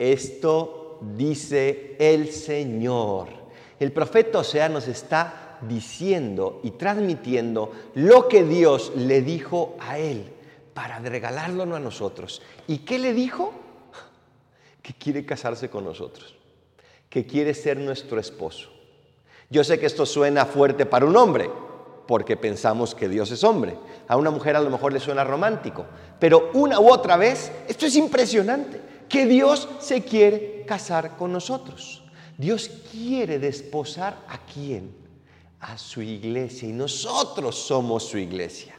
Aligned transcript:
Esto 0.00 0.98
dice 1.14 1.94
el 1.98 2.32
Señor. 2.32 3.28
El 3.78 3.92
profeta 3.92 4.38
Osea 4.38 4.70
nos 4.70 4.88
está 4.88 5.58
diciendo 5.68 6.60
y 6.62 6.70
transmitiendo 6.70 7.70
lo 7.96 8.26
que 8.26 8.44
Dios 8.44 8.92
le 8.96 9.20
dijo 9.20 9.76
a 9.78 9.98
él 9.98 10.24
para 10.72 11.00
regalarlo 11.00 11.64
a 11.64 11.78
nosotros. 11.78 12.40
¿Y 12.66 12.78
qué 12.78 12.98
le 12.98 13.12
dijo? 13.12 13.52
Que 14.80 14.94
quiere 14.94 15.26
casarse 15.26 15.68
con 15.68 15.84
nosotros, 15.84 16.34
que 17.10 17.26
quiere 17.26 17.52
ser 17.52 17.76
nuestro 17.76 18.18
esposo. 18.18 18.70
Yo 19.50 19.62
sé 19.64 19.78
que 19.78 19.84
esto 19.84 20.06
suena 20.06 20.46
fuerte 20.46 20.86
para 20.86 21.04
un 21.04 21.14
hombre, 21.14 21.50
porque 22.06 22.38
pensamos 22.38 22.94
que 22.94 23.10
Dios 23.10 23.30
es 23.32 23.44
hombre. 23.44 23.76
A 24.08 24.16
una 24.16 24.30
mujer 24.30 24.56
a 24.56 24.60
lo 24.60 24.70
mejor 24.70 24.94
le 24.94 25.00
suena 25.00 25.24
romántico, 25.24 25.84
pero 26.18 26.50
una 26.54 26.80
u 26.80 26.90
otra 26.90 27.18
vez, 27.18 27.52
esto 27.68 27.84
es 27.84 27.96
impresionante, 27.96 28.80
que 29.10 29.26
Dios 29.26 29.68
se 29.80 30.02
quiere 30.02 30.64
casar 30.66 31.16
con 31.16 31.32
nosotros. 31.32 32.02
Dios 32.38 32.70
quiere 32.90 33.38
desposar 33.38 34.16
a 34.28 34.38
quién? 34.38 34.94
A 35.60 35.76
su 35.76 36.00
iglesia 36.00 36.68
y 36.68 36.72
nosotros 36.72 37.56
somos 37.56 38.04
su 38.04 38.16
iglesia. 38.16 38.74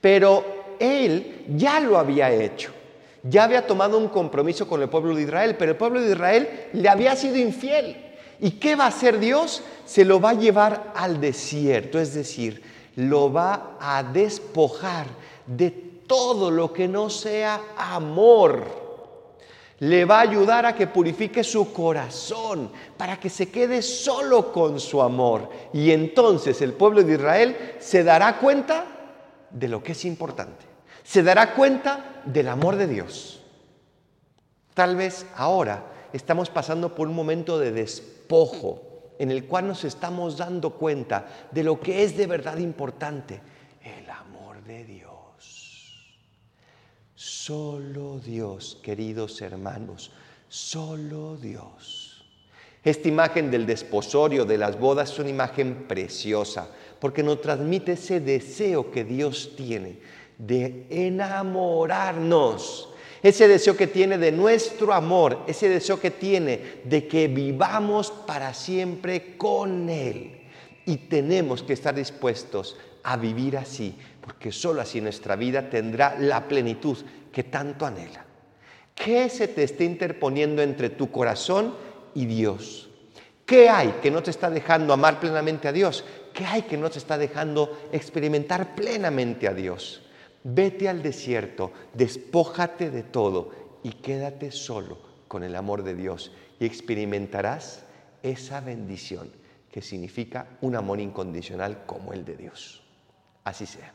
Pero 0.00 0.76
él 0.80 1.44
ya 1.48 1.78
lo 1.78 1.98
había 1.98 2.32
hecho. 2.32 2.72
Ya 3.22 3.44
había 3.44 3.66
tomado 3.66 3.98
un 3.98 4.08
compromiso 4.08 4.66
con 4.66 4.82
el 4.82 4.88
pueblo 4.88 5.14
de 5.14 5.22
Israel, 5.22 5.54
pero 5.56 5.72
el 5.72 5.78
pueblo 5.78 6.00
de 6.00 6.12
Israel 6.12 6.68
le 6.72 6.88
había 6.88 7.14
sido 7.14 7.36
infiel. 7.36 7.96
¿Y 8.40 8.52
qué 8.52 8.76
va 8.76 8.84
a 8.84 8.88
hacer 8.88 9.20
Dios? 9.20 9.62
Se 9.84 10.04
lo 10.04 10.20
va 10.20 10.30
a 10.30 10.34
llevar 10.34 10.92
al 10.96 11.20
desierto, 11.20 12.00
es 12.00 12.14
decir, 12.14 12.62
lo 12.96 13.32
va 13.32 13.76
a 13.80 14.02
despojar 14.02 15.06
de 15.46 15.70
todo 15.70 16.50
lo 16.50 16.72
que 16.72 16.88
no 16.88 17.10
sea 17.10 17.60
amor. 17.76 18.83
Le 19.84 20.06
va 20.06 20.18
a 20.18 20.22
ayudar 20.22 20.64
a 20.64 20.74
que 20.74 20.86
purifique 20.86 21.44
su 21.44 21.70
corazón 21.72 22.70
para 22.96 23.18
que 23.20 23.28
se 23.28 23.50
quede 23.50 23.82
solo 23.82 24.50
con 24.50 24.80
su 24.80 25.02
amor. 25.02 25.50
Y 25.74 25.90
entonces 25.90 26.62
el 26.62 26.72
pueblo 26.72 27.02
de 27.02 27.14
Israel 27.14 27.76
se 27.80 28.02
dará 28.02 28.38
cuenta 28.38 28.86
de 29.50 29.68
lo 29.68 29.82
que 29.82 29.92
es 29.92 30.04
importante. 30.06 30.64
Se 31.02 31.22
dará 31.22 31.54
cuenta 31.54 32.22
del 32.24 32.48
amor 32.48 32.76
de 32.76 32.86
Dios. 32.86 33.42
Tal 34.72 34.96
vez 34.96 35.26
ahora 35.36 35.84
estamos 36.14 36.48
pasando 36.48 36.94
por 36.94 37.06
un 37.06 37.14
momento 37.14 37.58
de 37.58 37.70
despojo 37.70 38.80
en 39.18 39.30
el 39.30 39.46
cual 39.46 39.68
nos 39.68 39.84
estamos 39.84 40.38
dando 40.38 40.70
cuenta 40.70 41.26
de 41.50 41.62
lo 41.62 41.78
que 41.78 42.04
es 42.04 42.16
de 42.16 42.26
verdad 42.26 42.56
importante, 42.56 43.40
el 43.82 44.08
amor 44.08 44.62
de 44.64 44.84
Dios. 44.84 45.12
Solo 47.14 48.18
Dios, 48.18 48.78
queridos 48.82 49.40
hermanos, 49.40 50.10
solo 50.48 51.36
Dios. 51.36 52.24
Esta 52.82 53.08
imagen 53.08 53.50
del 53.50 53.66
desposorio, 53.66 54.44
de 54.44 54.58
las 54.58 54.78
bodas, 54.78 55.12
es 55.12 55.18
una 55.20 55.30
imagen 55.30 55.86
preciosa 55.86 56.68
porque 56.98 57.22
nos 57.22 57.40
transmite 57.40 57.92
ese 57.92 58.18
deseo 58.20 58.90
que 58.90 59.04
Dios 59.04 59.52
tiene 59.56 59.98
de 60.38 60.86
enamorarnos, 60.90 62.88
ese 63.22 63.46
deseo 63.46 63.76
que 63.76 63.86
tiene 63.86 64.18
de 64.18 64.32
nuestro 64.32 64.92
amor, 64.92 65.38
ese 65.46 65.68
deseo 65.68 66.00
que 66.00 66.10
tiene 66.10 66.80
de 66.84 67.06
que 67.06 67.28
vivamos 67.28 68.10
para 68.10 68.52
siempre 68.52 69.36
con 69.36 69.88
Él. 69.88 70.43
Y 70.86 70.96
tenemos 70.96 71.62
que 71.62 71.72
estar 71.72 71.94
dispuestos 71.94 72.76
a 73.04 73.16
vivir 73.16 73.56
así, 73.56 73.96
porque 74.20 74.50
solo 74.50 74.80
así 74.80 75.00
nuestra 75.00 75.36
vida 75.36 75.68
tendrá 75.68 76.16
la 76.18 76.48
plenitud 76.48 76.98
que 77.32 77.44
tanto 77.44 77.86
anhela. 77.86 78.24
¿Qué 78.94 79.28
se 79.28 79.48
te 79.48 79.64
está 79.64 79.84
interponiendo 79.84 80.62
entre 80.62 80.90
tu 80.90 81.10
corazón 81.10 81.74
y 82.14 82.26
Dios? 82.26 82.88
¿Qué 83.44 83.68
hay 83.68 83.96
que 84.02 84.10
no 84.10 84.22
te 84.22 84.30
está 84.30 84.48
dejando 84.48 84.92
amar 84.92 85.20
plenamente 85.20 85.68
a 85.68 85.72
Dios? 85.72 86.04
¿Qué 86.32 86.46
hay 86.46 86.62
que 86.62 86.78
no 86.78 86.90
te 86.90 86.98
está 86.98 87.18
dejando 87.18 87.78
experimentar 87.92 88.74
plenamente 88.74 89.48
a 89.48 89.54
Dios? 89.54 90.02
Vete 90.42 90.88
al 90.88 91.02
desierto, 91.02 91.72
despójate 91.92 92.90
de 92.90 93.02
todo 93.02 93.50
y 93.82 93.90
quédate 93.90 94.50
solo 94.50 94.98
con 95.28 95.42
el 95.42 95.56
amor 95.56 95.82
de 95.82 95.94
Dios 95.94 96.32
y 96.58 96.64
experimentarás 96.64 97.84
esa 98.22 98.60
bendición 98.60 99.43
que 99.74 99.82
significa 99.82 100.46
un 100.60 100.76
amor 100.76 101.00
incondicional 101.00 101.84
como 101.84 102.12
el 102.12 102.24
de 102.24 102.36
Dios. 102.36 102.80
Así 103.42 103.66
sea. 103.66 103.92